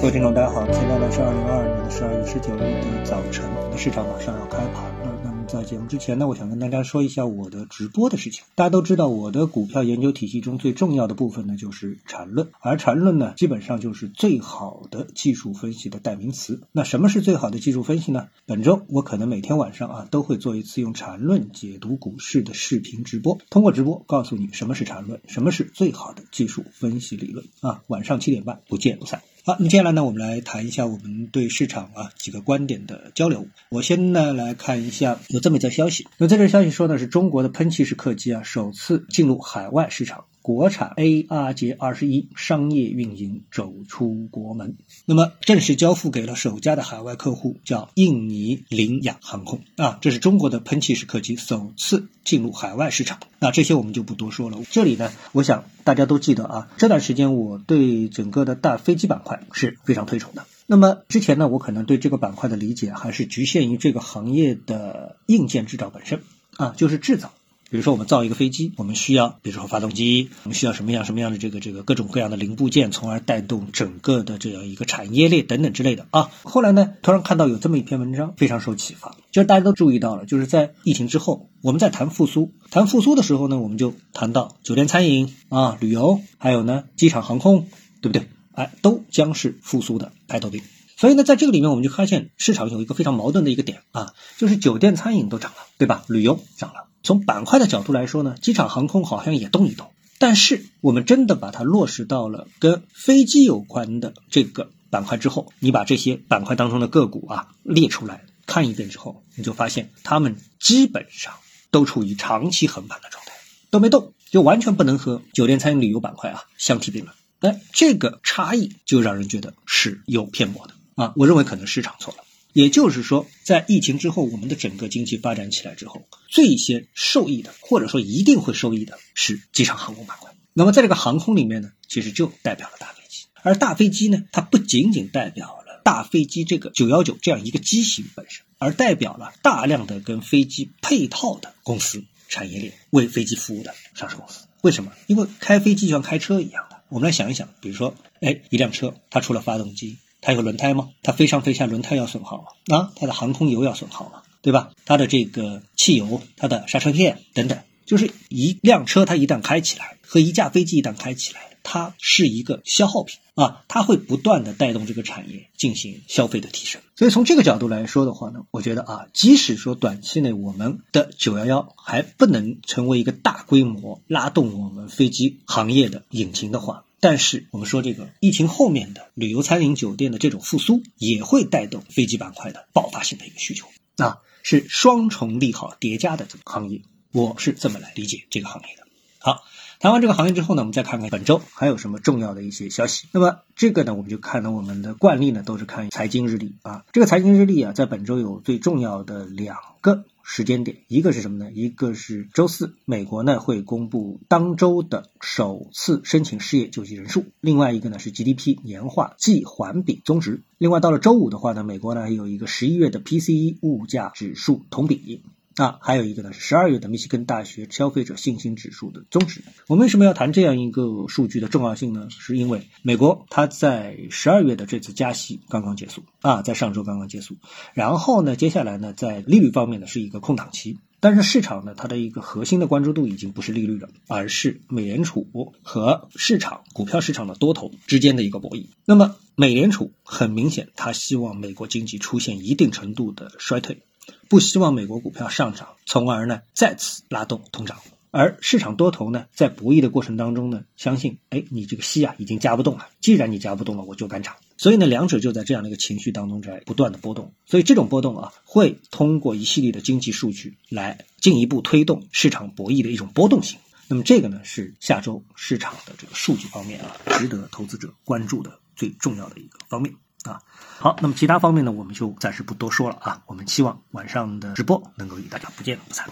[0.00, 3.44] 各位听众，大家好，现在呢是二零二二年的十二月十九日的早晨，
[3.76, 5.20] 市场马上要开盘了。
[5.22, 8.42] 那么在节目之前呢，我想跟大家说一下我的直播的事情。
[8.54, 16.62] 大家都知道，我的股票研究体系中最重要的部分呢就是缠论，而缠论呢基本上就是最好的技术分析的代名词。
[16.72, 18.28] 那什么是最好的技术分析呢？
[18.46, 27.82] 本周我可能每天晚上啊都会做一次用缠论解读股市的视频直播，通过直播告诉你什么是缠论，什么是最好的技术分析理论啊。
[27.88, 29.20] 晚上七点半不见不散。
[29.50, 33.48] 好，那么接下来呢，我们来谈一下我们对市场啊几个观点的交流。
[33.70, 40.26] 我先呢来看一下有这么一则消息，那这则消息说呢是中国的喷气式客机啊首次进入海外市场。
[40.42, 53.18] 国产 ARJ 二十一商业运营走出国门，那么正式交付给了首家的海外客户，叫印尼羚羊航空啊，这是中国的喷气式客机首次进入海外市场。
[53.38, 54.58] 那这些我们就不多说了。
[54.70, 60.46] 这里呢，我想大家都记得啊，这段时间我对整个的大飞机板块是非常推崇的。
[60.66, 66.22] 那么之前呢，我可能对这个板块的理解还是局限于这个行业的硬件制造本身
[66.56, 67.32] 啊，就是制造。
[67.70, 76.30] 比如说，我们造一个飞机，我们需要，比如说发动机，我们需要什么样什么样的这个这个各种各样的零部件，从而带动整个的这样一个产业链等等之类的啊。
[76.42, 87.68] 后来呢，突然看到有这么一篇文章，非常受启发，就是大家都注意到了，就是在疫情之后，我们在谈复苏，谈复苏的时候呢，我们就谈到酒店、餐饮啊、旅游，还有呢机场、航空，
[88.02, 88.26] 对不对？
[88.52, 90.60] 哎，都将是复苏的排头兵。
[90.96, 96.04] 所以呢，在这个里面，我们就发现市场有一个非常矛盾的一个点啊，就是酒店、餐饮都涨了，对吧？
[96.08, 96.89] 旅游涨了。
[97.02, 111.34] 从板块的角度来说呢，机场航空好像也动一动，但是我们真的把它落实到了跟飞机有关的这个板块之后，你把这些板块当中的个股啊列出来看一遍之后，你就发现它们基本上
[111.70, 113.32] 都处于长期横盘的状态，
[113.70, 117.14] 都没动，就完全不能和酒店餐饮旅游板块啊相提并论。
[117.40, 122.24] 哎，这个差异就让人觉得是有偏颇的啊，我认为可能市场错了。
[122.52, 130.32] 也就是说，在疫情之后，我们的整个经济发展起来之后，最先受益的，或者说一定会受益的是机场航空板块。
[130.52, 144.46] 那么，在这个航空里面呢，其实就代表了大飞机，而大飞机呢，它不仅仅代表了大飞机这个九幺九这样一个机型本身，而代表了大量的跟飞机配套的公司产业链，为飞机服务的上市公司。
[144.62, 144.92] 为什么？
[145.06, 146.80] 因为开飞机就像开车一样的。
[146.88, 149.98] 我们来想一想，比如说，哎，一辆车它除了发动机。
[150.20, 150.90] 它有轮胎吗？
[151.02, 152.76] 它飞上飞下，轮胎要损耗吗？
[152.76, 154.22] 啊，它的航空油要损耗吗？
[154.42, 154.70] 对吧？
[154.84, 166.80] 它的这个汽油、它的刹车片等等，就是一辆车它一旦开起来，和一架飞机一旦开起来，它是一个消耗品啊，它会不断的带动这个产业进行消费的提升。
[166.96, 176.84] 所以从这个角度来说的话呢，我觉得啊，即使说短期内我们的九幺幺还不能成为一个大规模拉动我们飞机行业的引擎的话。
[177.00, 183.66] 但是我们说这个疫情后面的旅游、餐饮、酒店的这种复苏，也会带动飞机板块的爆发性的一个需求
[183.96, 188.86] 啊，是双重利好叠加的这个行业，我是这么来理解这个行业的。
[189.22, 189.44] 好，
[189.80, 193.06] 谈完这个行业之后呢，我们再看看本周还有什么重要的一些消息。
[193.12, 196.84] 那么这个呢，我们就看到我们的惯例呢，都是看财经日历啊。
[196.92, 200.04] 这个财经日历啊，在本周有最重要的两个。
[200.22, 201.50] 时间点，一个是什么呢？
[201.50, 210.42] 一个是周四，美国呢会公布当周的首次申请失业救济人数；另外一个呢是 GDP 年化季环比综值。
[210.56, 215.20] 另外到了周五的话呢，美国呢有一个十一月的 PCE 物价指数同比。
[215.60, 219.42] 那，还有一个呢是十二月的密西根大学消费者信心指数的终值。
[219.66, 222.08] 我们为什么要谈这样一个数据的重要性呢？
[222.08, 227.36] 是因为美国它在十二月的这次加息刚刚结束啊，在上周刚刚结束。
[227.74, 230.78] 然后呢，接下来呢，在利率方面呢是一个空档期。
[230.98, 238.68] 但是市场呢，它的一个核心的关注度已经不是利率了，而是美联储和市场股票市场的多头之间的一个博弈。
[238.86, 243.82] 那么美联储很明显，它希望美国经济出现一定程度的衰退。
[244.28, 247.78] 不希望美国股票上涨，从而呢再次拉动通胀。
[248.12, 252.88] 而市场多头呢，在博弈的过程当中呢，相信，哎，你这个息啊已经加不动了。
[253.00, 254.34] 既然你加不动了，我就敢涨。
[254.56, 257.32] 所以呢，两者就在这样的一个情绪当中在不断的波动。
[257.46, 263.60] 所以这种波动啊，会通过一系列的经济数据来进一步推动市场博弈的一种波动性。
[263.86, 269.94] 那么这个呢，是下周市场的这个数据方面啊，值得投资者关注的最重要的一个方面。
[270.24, 270.40] 啊，
[270.78, 273.22] 好，那么其他方面呢，我们就暂时不多说了啊。
[273.26, 276.06] 我们希望晚上的直播能够与大家不见不散。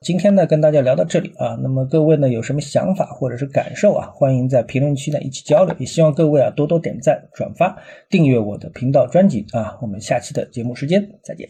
[0.00, 1.58] 今天呢，跟大家聊到这里啊。
[1.60, 4.08] 那么各位呢，有什么想法或者是感受啊？
[4.14, 5.74] 欢迎在评论区呢一起交流。
[5.80, 7.76] 也希望各位啊多多点赞、转发、
[8.08, 9.76] 订阅我的频道专辑啊。
[9.82, 11.48] 我们下期的节目时间再见。